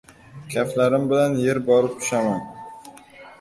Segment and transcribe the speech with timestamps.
[0.53, 2.41] Kaftlarim bilan yer borib tushaman.